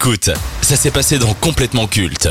[0.00, 0.30] Écoute,
[0.62, 2.28] ça s'est passé dans Complètement Culte.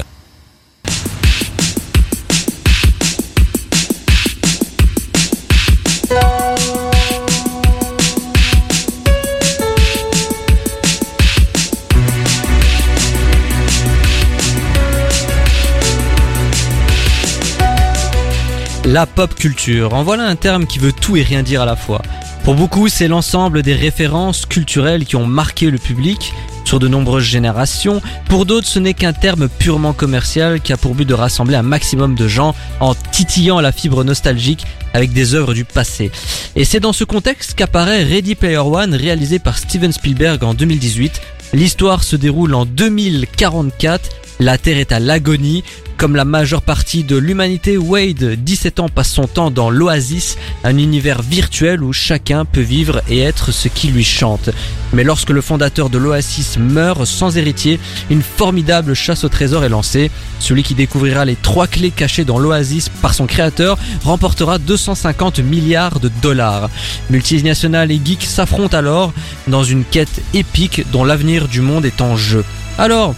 [18.86, 21.76] La pop culture, en voilà un terme qui veut tout et rien dire à la
[21.76, 22.02] fois.
[22.46, 26.34] Pour beaucoup, c'est l'ensemble des références culturelles qui ont marqué le public
[26.68, 28.02] sur de nombreuses générations.
[28.28, 31.62] Pour d'autres, ce n'est qu'un terme purement commercial qui a pour but de rassembler un
[31.62, 36.12] maximum de gens en titillant la fibre nostalgique avec des œuvres du passé.
[36.58, 41.22] Et c'est dans ce contexte qu'apparaît Ready Player One réalisé par Steven Spielberg en 2018.
[41.54, 45.64] L'histoire se déroule en 2044 la Terre est à l'agonie.
[45.98, 50.78] Comme la majeure partie de l'humanité, Wade, 17 ans, passe son temps dans l'Oasis, un
[50.78, 54.52] univers virtuel où chacun peut vivre et être ce qui lui chante.
[54.94, 57.80] Mais lorsque le fondateur de l'Oasis meurt sans héritier,
[58.12, 60.12] une formidable chasse au trésor est lancée.
[60.40, 66.00] Celui qui découvrira les trois clés cachées dans l'Oasis par son créateur remportera 250 milliards
[66.00, 66.70] de dollars.
[67.10, 69.14] Multinationales et geeks s'affrontent alors
[69.48, 72.46] dans une quête épique dont l'avenir du monde est en jeu.
[72.78, 73.16] Alors,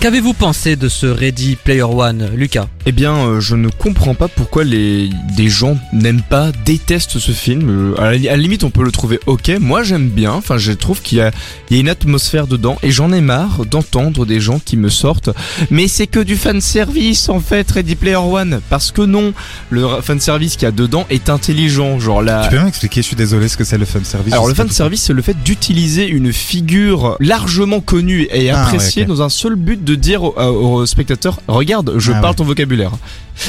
[0.00, 2.68] Qu'avez-vous pensé de ce Ready Player One, Lucas?
[2.86, 7.32] Eh bien, euh, je ne comprends pas pourquoi les des gens n'aiment pas, détestent ce
[7.32, 7.94] film.
[7.96, 9.50] Euh, à, la, à la limite, on peut le trouver ok.
[9.60, 10.30] Moi, j'aime bien.
[10.32, 11.32] Enfin, je trouve qu'il y a,
[11.68, 14.88] il y a une atmosphère dedans, et j'en ai marre d'entendre des gens qui me
[14.88, 15.30] sortent.
[15.72, 18.60] Mais c'est que du fan service en fait, Ready Player One.
[18.70, 19.32] Parce que non,
[19.70, 21.98] le fan service qu'il y a dedans est intelligent.
[21.98, 22.46] Genre la.
[22.48, 24.70] Tu peux m'expliquer, je suis désolé, ce que c'est le fan service Alors le fan
[24.70, 29.28] service, c'est le fait d'utiliser une figure largement connue et Ah, appréciée ouais, dans un
[29.28, 32.36] seul but de dire au, au spectateur regarde, je Ah, parle ouais.
[32.36, 32.92] ton vocabulaire.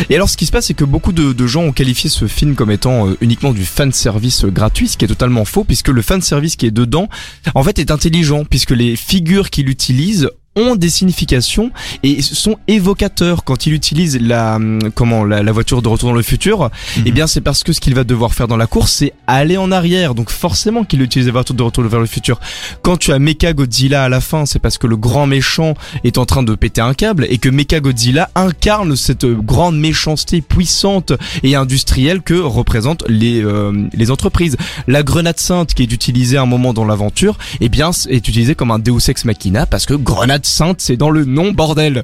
[0.10, 2.28] Et alors ce qui se passe, c'est que beaucoup de, de gens ont qualifié ce
[2.28, 5.64] film comme étant euh, uniquement du fan service euh, gratuit, ce qui est totalement faux,
[5.64, 7.10] puisque le fan service qui est dedans,
[7.56, 10.30] en fait, est intelligent, puisque les figures qu'il utilise
[10.60, 11.72] ont des significations
[12.04, 16.16] et sont évocateurs quand il utilise la hum, comment la, la voiture de retour dans
[16.16, 16.70] le futur
[17.06, 19.58] eh bien c'est parce que ce qu'il va devoir faire dans la course c'est aller
[19.58, 20.16] en arrière.
[20.16, 22.40] Donc forcément qu'il utilise la voiture de retour vers le futur.
[22.82, 25.74] Quand tu as Mecha Godzilla à la fin c'est parce que le grand méchant
[26.04, 29.80] est en train de péter un câble et que Mecha Godzilla incarne cette euh, grande
[29.80, 31.14] méchanceté puissante
[31.44, 34.58] et industrielle que représentent les euh, les entreprises.
[34.88, 38.56] La grenade sainte qui est utilisée à un moment dans l'aventure eh bien est utilisée
[38.56, 42.04] comme un Deus Ex Machina parce que grenade sainte c'est dans le nom bordel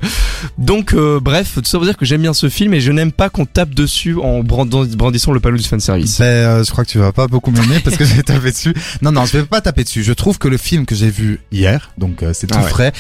[0.57, 3.11] donc euh, bref tout ça veut dire que j'aime bien ce film et je n'aime
[3.11, 6.89] pas qu'on tape dessus en brandissant le panneau du fanservice Ben, euh, je crois que
[6.91, 8.73] tu vas pas beaucoup m'aimer parce que j'ai tapé dessus.
[9.01, 10.03] Non, non, je vais pas taper dessus.
[10.03, 12.69] Je trouve que le film que j'ai vu hier, donc euh, c'est tout Ah ouais.
[12.69, 12.93] frais,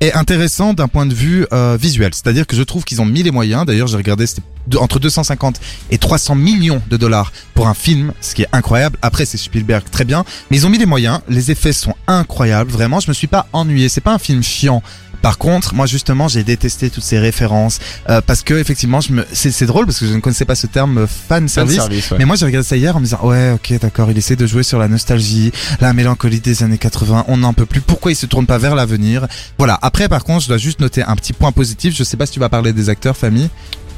[0.00, 2.14] est intéressant d'un point de vue euh, visuel.
[2.14, 3.66] C'est-à-dire que je trouve qu'ils ont mis les moyens.
[3.66, 4.42] D'ailleurs, j'ai regardé, c'était
[4.76, 5.60] entre 250
[5.90, 8.98] et 300 millions de dollars pour un film, ce qui est incroyable.
[9.02, 11.20] Après, c'est Spielberg, très bien, mais ils ont mis les moyens.
[11.28, 12.70] Les effets sont incroyables.
[12.70, 13.88] Vraiment, je me suis pas ennuyé.
[13.88, 14.82] C'est pas un film chiant.
[15.22, 19.26] Par contre, moi justement, j'ai détesté toutes ces références euh, parce que effectivement, je me,
[19.32, 21.78] c'est, c'est drôle parce que je ne connaissais pas ce terme euh, fan service.
[21.78, 22.18] Ouais.
[22.18, 24.46] Mais moi j'ai regardé ça hier en me disant ouais ok d'accord il essaie de
[24.46, 28.16] jouer sur la nostalgie, la mélancolie des années 80, on n'en peut plus, pourquoi il
[28.16, 29.26] se tourne pas vers l'avenir?
[29.58, 32.26] Voilà, après par contre je dois juste noter un petit point positif, je sais pas
[32.26, 33.50] si tu vas parler des acteurs famille.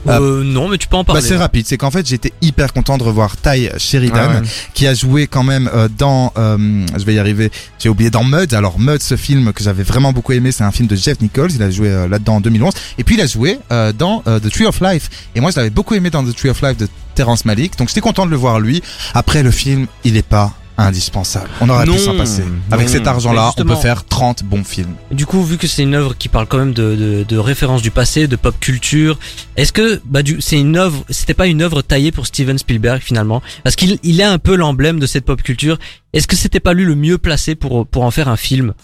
[0.08, 1.22] Euh, Non, mais tu peux en Bah, parler.
[1.22, 4.48] c'est rapide, c'est qu'en fait j'étais hyper content de revoir Ty Sheridan Ah ouais.
[4.74, 8.24] qui a joué quand même euh, dans, euh, je vais y arriver, j'ai oublié dans
[8.24, 8.54] Mud.
[8.54, 11.52] Alors Mud, ce film que j'avais vraiment beaucoup aimé, c'est un film de Jeff Nichols.
[11.52, 12.72] Il a joué euh, là-dedans en 2011.
[12.98, 15.08] Et puis il a joué euh, dans euh, The Tree of Life.
[15.34, 17.76] Et moi je l'avais beaucoup aimé dans The Tree of Life de Terrence Malick.
[17.78, 18.82] Donc j'étais content de le voir lui.
[19.14, 20.52] Après le film, il est pas
[20.86, 21.48] indispensable.
[21.60, 22.44] On aurait Non, pu s'en passer.
[22.70, 22.92] Avec non.
[22.92, 24.94] cet argent-là, on peut faire 30 bons films.
[25.10, 27.82] Du coup, vu que c'est une œuvre qui parle quand même de, de, de références
[27.82, 29.18] du passé, de pop culture,
[29.56, 33.00] est-ce que bah du c'est une œuvre, c'était pas une œuvre taillée pour Steven Spielberg
[33.02, 35.78] finalement, parce qu'il il est un peu l'emblème de cette pop culture.
[36.12, 38.74] Est-ce que c'était pas lui le mieux placé pour pour en faire un film?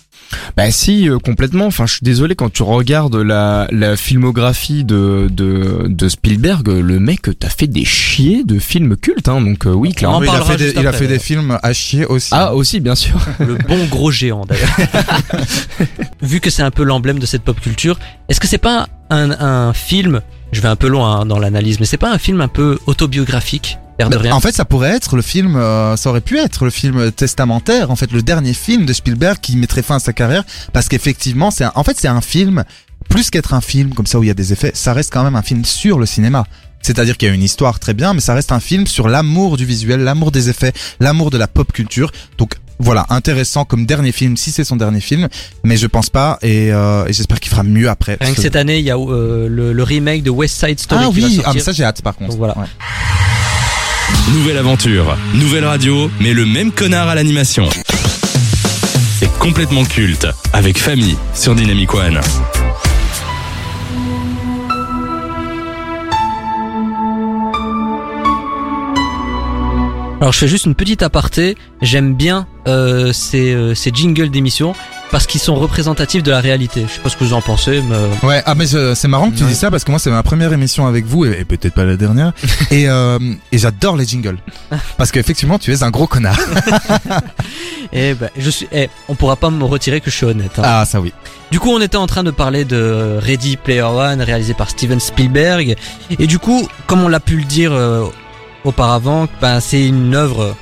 [0.56, 1.66] Bah si, euh, complètement.
[1.66, 6.98] Enfin, je suis désolé quand tu regardes la, la filmographie de, de, de Spielberg, le
[6.98, 9.40] mec t'as fait des chiés de films cultes, hein.
[9.40, 10.18] Donc euh, oui, clairement.
[10.18, 11.22] en il a fait, des, juste il a après, fait des d'ailleurs.
[11.22, 12.30] films à chier aussi.
[12.32, 13.18] Ah aussi, bien sûr.
[13.40, 14.76] Le bon gros géant d'ailleurs.
[16.22, 17.98] vu que c'est un peu l'emblème de cette pop culture,
[18.28, 20.20] est-ce que c'est pas un, un film
[20.52, 22.78] Je vais un peu loin hein, dans l'analyse, mais c'est pas un film un peu
[22.86, 24.34] autobiographique, l'air de Mais rien.
[24.34, 27.90] En fait, ça pourrait être le film, euh, ça aurait pu être le film testamentaire,
[27.90, 31.50] en fait, le dernier film de Spielberg qui mettrait fin à sa carrière, parce qu'effectivement,
[31.50, 32.64] c'est, un- en fait, c'est un film
[33.08, 35.22] plus qu'être un film comme ça où il y a des effets, ça reste quand
[35.24, 36.44] même un film sur le cinéma.
[36.82, 39.56] C'est-à-dire qu'il y a une histoire très bien, mais ça reste un film sur l'amour
[39.56, 42.12] du visuel, l'amour des effets, l'amour de la pop culture.
[42.38, 45.28] Donc voilà, intéressant comme dernier film, si c'est son dernier film,
[45.64, 48.18] mais je pense pas, et, euh, et j'espère qu'il fera mieux après.
[48.20, 50.78] Rien que Ce- cette année, il y a euh, le, le remake de West Side
[50.78, 51.50] Story ah qui va oui, sortir.
[51.50, 52.30] ah, mais ça j'ai hâte par contre.
[52.30, 52.56] Donc voilà.
[52.58, 52.66] Ouais.
[54.32, 57.68] Nouvelle aventure, nouvelle radio, mais le même connard à l'animation.
[59.18, 62.20] C'est complètement culte avec famille sur Dynamic One.
[70.20, 74.74] Alors je fais juste une petite aparté, j'aime bien euh, ces, euh, ces jingles d'émission
[75.16, 76.84] parce qu'ils sont représentatifs de la réalité.
[76.86, 77.94] Je sais pas ce que vous en pensez, mais...
[77.94, 79.48] euh, Ouais, ah mais je- c'est marrant que tu Ouais.
[79.48, 81.84] dis ça parce que moi c'est ma première émission avec vous et, et peut-être pas
[81.86, 82.34] la dernière
[82.70, 83.18] et, euh,
[83.50, 84.36] et j'adore les jingles
[84.98, 86.38] parce qu'effectivement tu es un gros connard.
[87.94, 90.58] eh ben, je suis, eh, on pourra pas me retirer que je suis honnête.
[90.58, 90.62] hein.
[90.64, 91.14] Ah ça oui.
[91.50, 95.00] Du coup, on était en train de parler de Ready Player One, réalisé par Steven
[95.00, 95.76] Spielberg.
[96.18, 98.04] Et du coup, comme on l'a pu le dire euh,
[98.64, 100.54] auparavant, ben, c'est une œuvre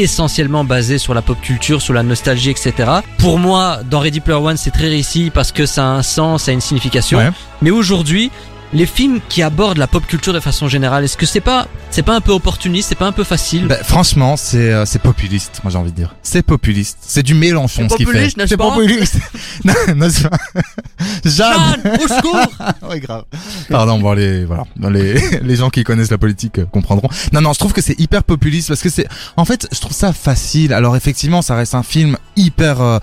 [0.00, 2.72] essentiellement basée sur la pop culture, sur la nostalgie, etc.
[3.18, 6.44] Pour moi, dans Ready Player One, c'est très réussi parce que ça a un sens,
[6.44, 7.18] ça a une signification.
[7.18, 7.30] Ouais.
[7.60, 8.30] Mais aujourd'hui,
[8.72, 12.02] les films qui abordent la pop culture de façon générale, est-ce que c'est pas, c'est
[12.02, 13.66] pas un peu opportuniste, c'est pas un peu facile?
[13.66, 16.14] Bah, franchement c'est euh, c'est populiste moi j'ai envie de dire.
[16.22, 16.98] C'est populiste.
[17.02, 18.12] C'est du Mélenchon C'est ce qu'il fait.
[18.12, 18.70] populiste, n'est-ce C'est pas?
[18.70, 19.16] populiste.
[19.64, 20.36] non, n'est-ce pas
[21.24, 21.82] Jeanne.
[21.84, 22.40] Jeanne, au secours
[22.90, 23.24] ouais, grave.
[23.68, 27.08] Pardon, bon, les, voilà, les, les gens qui connaissent la politique euh, comprendront.
[27.32, 29.92] Non, non, je trouve que c'est hyper populiste parce que c'est, en fait, je trouve
[29.92, 30.72] ça facile.
[30.72, 32.98] Alors effectivement, ça reste un film hyper, euh,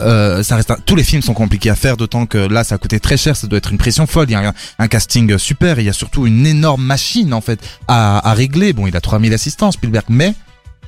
[0.00, 2.74] euh, ça reste, un- tous les films sont compliqués à faire, d'autant que là, ça
[2.74, 4.26] a coûté très cher, ça doit être une pression folle.
[4.28, 7.40] Il y a un, un casting super, il y a surtout une énorme machine en
[7.40, 8.72] fait à, à régler.
[8.72, 10.34] Bon, il a 3000 assistants, Spielberg, mais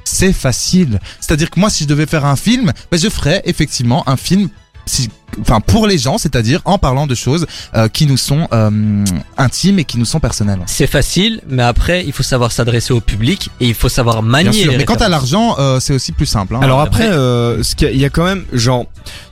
[0.04, 1.00] c'est facile.
[1.20, 4.48] C'est-à-dire que moi, si je devais faire un film, ben, je ferais effectivement un film
[4.86, 9.04] si, enfin pour les gens, c'est-à-dire en parlant de choses euh, qui nous sont euh,
[9.36, 10.60] intimes et qui nous sont personnelles.
[10.66, 14.30] C'est facile, mais après, il faut savoir s'adresser au public et il faut savoir Bien
[14.30, 16.54] manier sûr, les mais quant à l'argent, euh, c'est aussi plus simple.
[16.56, 16.60] Hein.
[16.62, 18.86] Alors après- euh, ce qu'il y, a- il y a quand même, genre,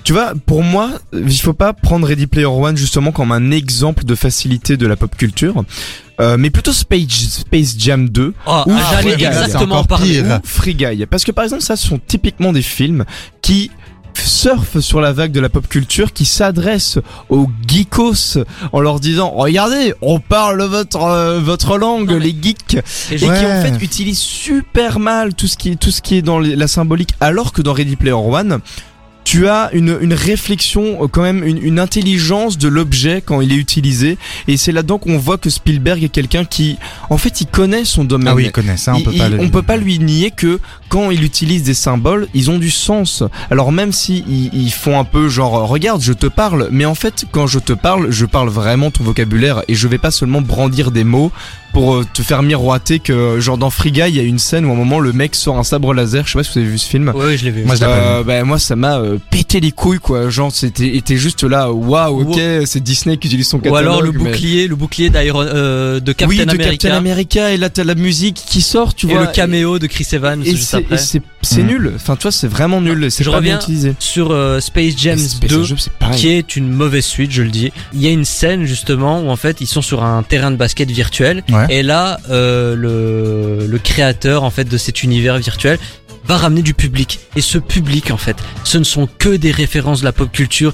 [0.04, 4.04] tu vois, pour moi, il faut pas prendre Ready Player One justement comme un exemple
[4.04, 5.64] de facilité de la pop culture,
[6.20, 7.08] euh, mais plutôt Space,
[7.40, 9.84] Space Jam 2 Oh, Ou ah, j'allais Free Guy, exactement
[10.44, 11.06] Free Guy.
[11.06, 13.04] Parce que par exemple, ça ce sont typiquement des films
[13.42, 13.70] qui
[14.26, 16.99] surfent sur la vague de la pop culture, qui s'adressent
[17.29, 18.38] aux geekos
[18.73, 22.79] en leur disant regardez, on parle votre euh, votre langue, Non, les geeks.
[23.11, 26.23] Et qui en fait utilisent super mal tout ce qui est tout ce qui est
[26.23, 28.61] dans la symbolique alors que dans Ready Player One
[29.34, 33.52] tu as une, une réflexion, euh, quand même une, une intelligence de l'objet quand il
[33.52, 34.16] est utilisé
[34.48, 36.76] et c'est là-dedans qu'on voit que Spielberg est quelqu'un qui
[37.10, 38.28] en fait il connaît son domaine.
[38.28, 39.26] ah oui, il connaît ça, on Il- peut pas.
[39.28, 42.58] il- le- on peut pas lui nier que quand il utilise des symboles, ils ont
[42.58, 43.25] du sens.
[43.50, 46.84] Alors même si ils, ils font un peu genre euh, regarde, je te parle, mais
[46.84, 50.10] en fait quand je te parle, je parle vraiment ton vocabulaire et je vais pas
[50.12, 51.32] seulement brandir des mots
[51.75, 54.65] pour euh, te faire miroiter que genre dans Free Guy, il y a une scène
[54.65, 56.59] où à un moment le mec sort un sabre laser, je sais pas si vous
[56.61, 57.09] avez vu ce film.
[57.15, 57.65] Ouais, ouais, je l'ai vu.
[57.65, 61.17] Moi, je Euh, bah, moi ça m'a euh, pété les couilles quoi genre c'était était
[61.17, 64.69] juste là waouh ok c'est Disney qui utilise son Ou catalogue alors le mais- bouclier,
[64.69, 66.71] le bouclier d'Iron, euh, de Captain oui, de America.
[66.71, 69.87] Captain America et là t'as la musique qui sort tu et vois le caméo de
[69.87, 71.67] Chris Evans et c'est Mhm.
[71.67, 74.61] nul enfin tu vois c'est vraiment nul c'est Je pas bien reviens utilisé Sur euh,
[74.61, 76.19] Space Jam Space 2, Jam, c'est pareil.
[76.19, 77.71] qui est une mauvaise suite, je le dis.
[77.93, 80.56] Il y a une scène justement où en fait ils sont sur un terrain de
[80.56, 81.63] basket virtuel Ouais.
[81.69, 85.78] Et là euh, le, le créateur en fait de cet univers virtuel
[86.26, 87.20] va ramener du public.
[87.37, 90.72] Et ce public en fait ce ne sont que des références de la pop culture.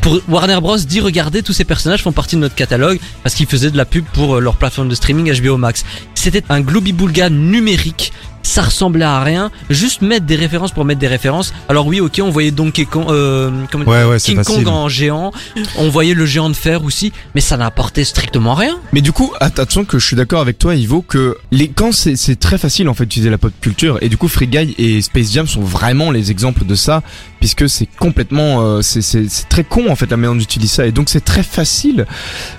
[0.00, 3.46] Pour Warner Bros dit regardez tous ces personnages font partie de notre catalogue parce qu'ils
[3.46, 5.84] faisaient de la pub pour euh, leur plateforme de streaming HBO Max.
[6.14, 9.50] C'était un globi-boulga numérique ça ressemblait à rien.
[9.68, 11.52] Juste mettre des références pour mettre des références.
[11.68, 14.42] Alors oui ok on voyait Donkey Kong euh, comment Ouais, ouais, King.
[14.42, 15.32] Kong en géant.
[15.76, 18.78] On voyait le géant de fer aussi mais ça n'apportait strictement rien.
[18.92, 22.38] Mais du coup attention que je suis d'accord avec toi Ivo que les quand c'est
[22.40, 25.32] très facile en fait d'utiliser la pop culture et du coup Free Guy et Space
[25.32, 27.02] Jam sont vraiment les exemples de ça
[27.40, 31.08] puisque c'est complètement euh, c'est très con en fait la manière d'utiliser ça et donc
[31.08, 32.06] c'est très facile.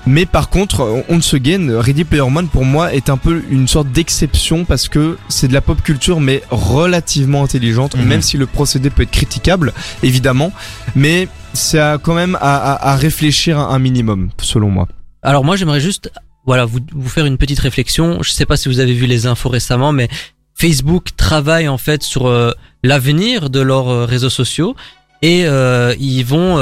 [0.05, 3.43] Mais par contre on, on se gaine Ready Player One pour moi est un peu
[3.50, 8.03] une sorte d'exception parce que c'est de la pop culture mais relativement intelligente Mhm.
[8.05, 9.71] même si le procédé peut être critiquable
[10.03, 10.51] évidemment
[10.95, 14.87] mais c'est quand même à, à, à réfléchir un, un minimum selon moi
[15.23, 16.11] Alors moi j'aimerais juste
[16.45, 18.23] voilà vous, vous faire une petite réflexion.
[18.23, 20.09] Je sais pas si vous avez vu les infos récemment, mais
[20.55, 22.51] Facebook travaille en fait sur euh,
[22.83, 24.75] l'avenir de leurs euh, réseaux sociaux
[25.21, 26.55] et euh, ils vont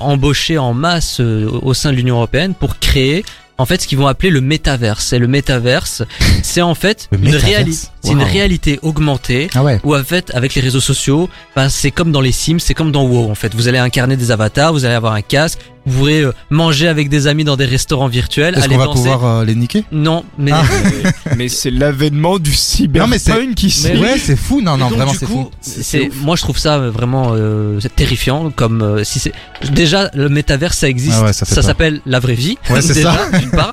[0.00, 3.24] embaucher en masse au sein de l'Union européenne pour créer
[3.58, 5.12] en fait ce qu'ils vont appeler le métaverse.
[5.12, 6.02] Et le métaverse,
[6.42, 9.80] c'est en fait Le une réalité, c'est une réalité augmentée Ah ouais.
[9.84, 12.92] où en fait avec les réseaux sociaux, ben, c'est comme dans les Sims, c'est comme
[12.92, 13.54] dans WoW en fait.
[13.54, 17.08] Vous allez incarner des avatars, vous allez avoir un casque, vous pourrez euh, manger avec
[17.08, 18.98] des amis dans des restaurants virtuels, Est-ce qu'on va danser.
[19.10, 19.84] pouvoir euh, les niquer?
[19.92, 20.62] Non, mais Ah.
[21.36, 23.88] mais c'est l'avènement du Non, mais c'est- cyberpunk ici.
[23.94, 23.98] Mais.
[24.00, 24.60] Ouais, c'est fou.
[24.60, 25.50] Non, non, donc, vraiment, du c'est coup, fou.
[25.60, 29.32] c'est moi je trouve ça euh, vraiment euh, terrifiant comme euh, si c'est
[29.72, 32.56] déjà le métavers ça existe, Ah ouais, ça s'appelle la vraie vie.
[32.70, 33.38] Ouais, c'est déjà, ça.
[33.38, 33.72] d'une part.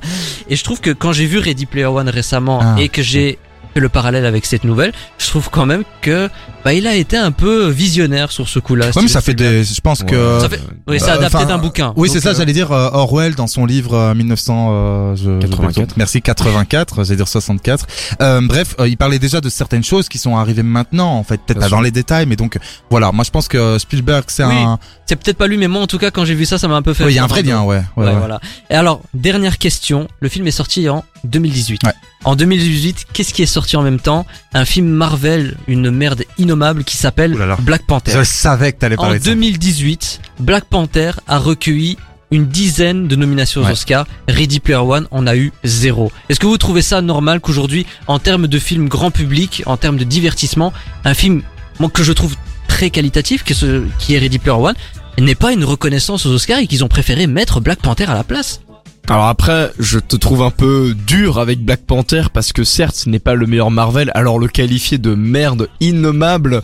[0.50, 3.38] Et je trouve que quand j'ai vu Ready Player One récemment Ah, et que j'ai
[3.78, 6.30] fait le parallèle avec cette nouvelle, je trouve quand même que
[6.66, 8.88] bah, il a été un peu visionnaire sur ce coup-là.
[8.88, 10.40] Ouais, mais ça fait des, je pense que.
[10.40, 11.94] Ça fait- Oui, c'est Euh, adapté d'un bouquin.
[11.96, 15.40] Oui, c'est ça, euh, j'allais dire euh, Orwell dans son livre euh, 1900 euh, je-
[15.40, 15.96] 84.
[15.98, 17.86] Merci 84, j'allais dire 64.
[18.22, 21.40] Euh, bref, euh, il parlait déjà de certaines choses qui sont arrivées maintenant en fait,
[21.46, 21.78] peut-être pas sûr.
[21.78, 22.58] dans les détails mais donc
[22.90, 25.82] voilà, moi je pense que Spielberg c'est Oui, un C'est peut-être pas lui, mais moi
[25.84, 27.04] en tout cas quand j'ai vu ça, ça m'a un peu fait.
[27.06, 27.78] Oui, il y a un vrai lien, ouais.
[27.78, 28.18] ouais, Ouais, ouais.
[28.18, 28.40] voilà.
[28.72, 30.08] Et alors, dernière question.
[30.20, 31.82] Le film est sorti en 2018.
[31.86, 31.94] Ouais.
[32.24, 36.84] En 2018, qu'est-ce qui est sorti en même temps Un film Marvel, une merde innommable
[36.84, 37.38] qui s'appelle.
[37.60, 38.14] Black Panther.
[38.16, 39.32] Je savais que t'allais En parler de ça.
[39.32, 41.98] 2018, Black Panther a recueilli
[42.32, 43.70] une dizaine de nominations aux.
[43.70, 44.06] Oscars.
[44.28, 46.12] Ready Player One en a eu zéro.
[46.30, 49.98] Est-ce que vous trouvez ça normal qu'aujourd'hui, en termes de film grand public, en termes
[49.98, 50.74] de divertissement,
[51.06, 51.42] un film
[51.80, 52.36] moi, que je trouve
[52.68, 54.76] très qualitatif, que ce, qui est Ready Player One,
[55.20, 58.24] n'ait pas une reconnaissance aux Oscars et qu'ils ont préféré mettre Black Panther à la
[58.24, 58.62] place?
[59.10, 63.10] Alors après, je te trouve un peu dur avec Black Panther parce que certes, ce
[63.10, 66.62] n'est pas le meilleur Marvel, alors le qualifier de merde innommable,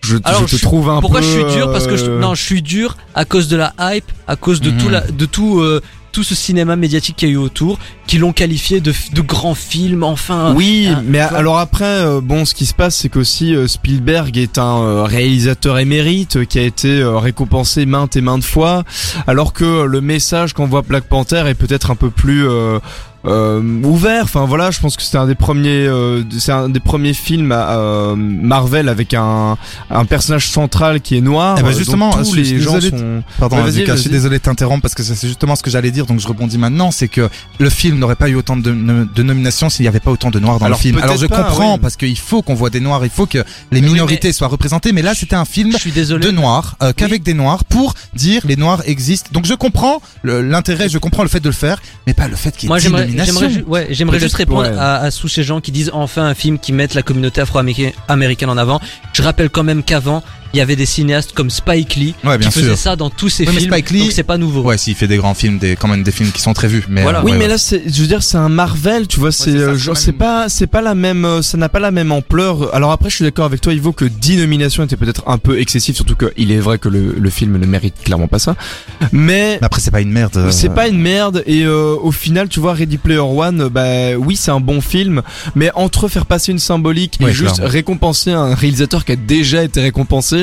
[0.00, 1.26] je, Alors, je te je suis- trouve un Pourquoi peu...
[1.26, 1.70] je suis dur?
[1.70, 4.60] Parce que je, euh, non, je suis dur à cause de la hype, à cause
[4.62, 4.78] de Mhm.
[4.78, 8.18] tout la, de tout, euh, tout ce cinéma médiatique qu'il y a eu autour, qui
[8.18, 10.02] l'ont qualifié de, de grand film.
[10.02, 13.66] Enfin, Oui, Ah, mais alors après, euh, bon, ce qui se passe, c'est qu'aussi euh,
[13.66, 18.84] Spielberg est un euh, réalisateur émérite qui a été récompensé maintes et maintes fois,
[19.26, 22.46] alors que le message qu'envoie Black Panther est peut-être un peu plus
[23.24, 24.24] ouvert.
[24.24, 27.52] Enfin voilà, je pense que c'était un des premiers, euh, c'est un des premiers films
[27.52, 29.56] à, euh, Marvel avec un
[29.90, 31.56] un personnage central qui est noir.
[31.58, 33.22] Eh ben, euh, justement, tous je suis les gens désolé de- sont.
[33.38, 35.90] Pardon, Ouais, Lucas, je suis désolé de t'interrompre parce que c'est justement ce que j'allais
[35.90, 38.70] dire, donc je rebondis maintenant, c'est que le film n'aurait pas eu autant de,
[39.14, 40.98] de nominations s'il n'y avait pas autant de noirs dans Alors, le film.
[41.02, 41.80] Alors je pas, comprends oui.
[41.80, 43.38] parce qu'il faut qu'on voit des noirs, il faut que
[43.70, 46.26] les Oui, minorités soient représentées, mais là c'était un film je suis désolé.
[46.26, 49.30] de noirs, euh, qu'avec des noirs, pour dire les noirs existent.
[49.32, 52.50] Donc je comprends l'intérêt, je comprends le fait de le faire, mais pas le fait
[52.56, 52.78] qu'il y ait Moi,
[53.12, 53.24] 10
[53.90, 54.76] j'aimerais, ouais, juste répondre ouais.
[54.76, 58.50] à, à tous ces gens qui disent enfin un film qui mette la communauté afro-américaine
[58.50, 58.80] en avant.
[59.12, 60.22] Je rappelle quand même qu'avant,
[60.54, 62.78] il y avait des cinéastes comme Spike Lee Ouais, bien qui faisaient sûr.
[62.78, 63.72] ça dans tous ses Ouais, mais films.
[63.72, 64.62] Spike Lee- donc c'est pas nouveau.
[64.62, 66.84] Ouais, s'il fait des grands films, des, quand même des films qui sont très vus.
[66.88, 67.20] Mais Voilà.
[67.20, 67.50] euh, Oui, ouais, mais ouais.
[67.50, 69.78] là, c'est, je veux dire, c'est un Marvel, tu vois, c'est, c'est ça, euh, c'est
[69.80, 72.74] genre, c'est pas, c'est pas la même, euh, ça n'a pas la même ampleur.
[72.74, 75.58] Alors après, je suis d'accord avec toi, Ivo, que 10 nominations était peut-être un peu
[75.60, 78.56] excessif, surtout que il est vrai que le, le film ne mérite clairement pas ça.
[79.12, 80.36] Mais, Mais après c'est pas une merde.
[80.36, 84.16] euh, c'est pas une merde et euh, au final tu vois Ready Player One bah
[84.16, 85.22] oui c'est un bon film
[85.54, 87.72] mais entre faire passer une symbolique et Ouais, juste clairement.
[87.72, 90.41] récompenser un réalisateur qui a déjà été récompensé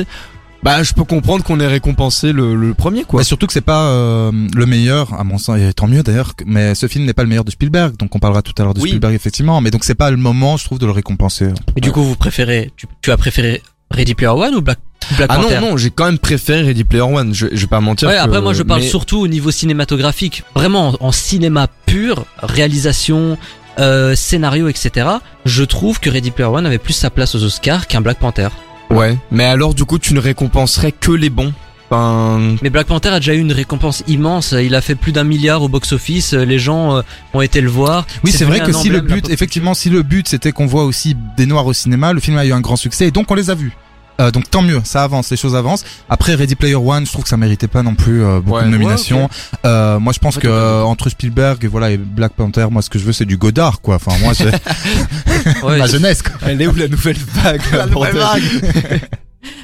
[0.62, 3.62] bah je peux comprendre qu'on ait récompensé le, le premier quoi Bah, surtout que c'est
[3.62, 7.14] pas euh, le meilleur, à mon sens, et tant mieux d'ailleurs, mais ce film n'est
[7.14, 8.90] pas le meilleur de Spielberg, donc on parlera tout à l'heure de Oui.
[8.90, 11.48] Spielberg effectivement, mais donc c'est pas le moment, je trouve, de le récompenser.
[11.76, 14.78] Et du coup, vous préférez, tu, tu as préféré Ready Player One ou Black,
[15.16, 17.66] Black ah Panther non non j'ai quand même préféré Ready Player One je, je vais
[17.66, 20.44] pas mentir Ouais, que- après moi je parle mais- surtout au niveau cinématographique.
[20.54, 23.38] Vraiment en, en cinéma pur, réalisation,
[23.78, 25.08] euh, scénario, etc.
[25.46, 28.48] Je trouve que Ready Player One avait plus sa place aux Oscars qu'un Black Panther.
[28.90, 31.52] Ouais mais alors du coup tu ne récompenserais que les bons
[31.90, 34.52] enfin Mais Black Panther a déjà eu une récompense immense.
[34.52, 36.34] Il a fait plus d'un milliard au box-office.
[36.34, 37.02] Les gens euh,
[37.34, 38.06] ont été le voir.
[38.24, 41.16] Oui, c'est vrai que si le but, effectivement, si le but c'était qu'on voit aussi
[41.36, 43.50] des noirs au cinéma, le film a eu un grand succès et donc on les
[43.50, 43.72] a vus.
[44.20, 45.84] Euh, donc tant mieux, ça avance, les choses avancent.
[46.08, 48.60] Après Ready Player One, je trouve que ça méritait pas non plus euh, beaucoup Ouais,
[48.62, 49.28] de ouais, nominations.
[49.64, 52.82] Euh, moi, je pense Ouais, que euh, entre Spielberg et voilà et Black Panther, moi,
[52.82, 53.94] ce que je veux, c'est du Godard, quoi.
[53.96, 54.52] Enfin, moi, c'est
[55.64, 56.22] ma jeunesse.
[56.22, 56.32] Quoi.
[56.42, 58.20] elle est où la nouvelle vague bordel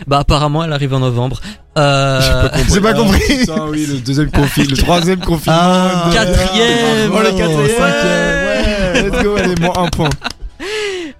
[0.07, 1.41] Bah apparemment elle arrive en novembre.
[1.77, 3.21] Euh, J'ai pas Oh, compris.
[3.41, 5.59] putain, oui, le deuxième confinement, le troisième confinement.
[5.61, 7.11] Ah, Quatrième.
[7.13, 7.69] Oh, le quatrième.
[7.77, 9.03] cinquième, ouais.
[9.11, 10.09] Let's go, allez, moins un point.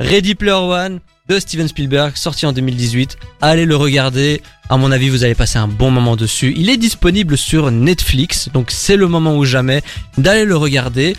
[0.01, 3.19] Ready Player One de Steven Spielberg, sorti en 2018.
[3.41, 4.43] Allez le regarder.
[4.69, 6.53] À mon avis, vous allez passer un bon moment dessus.
[6.57, 9.83] Il est disponible sur Netflix, donc c'est le moment ou jamais
[10.19, 11.17] d'aller le regarder.